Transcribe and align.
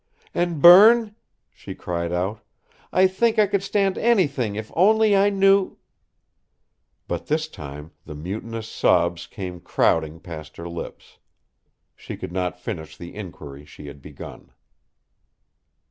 "And 0.33 0.63
Berne?" 0.63 1.13
she 1.51 1.75
cried 1.75 2.11
out. 2.11 2.39
"I 2.91 3.05
think 3.05 3.37
I 3.37 3.45
could 3.45 3.61
stand 3.61 3.99
anything 3.99 4.55
if 4.55 4.71
only 4.75 5.15
I 5.15 5.29
knew" 5.29 5.77
But 7.07 7.27
this 7.27 7.47
time 7.47 7.91
the 8.03 8.15
mutinous 8.15 8.67
sobs 8.67 9.27
came 9.27 9.59
crowding 9.59 10.19
past 10.19 10.57
her 10.57 10.67
lips. 10.67 11.19
She 11.95 12.17
could 12.17 12.31
not 12.31 12.59
finish 12.59 12.97
the 12.97 13.13
inquiry 13.13 13.63
she 13.63 13.85
had 13.85 14.01
begun. 14.01 14.51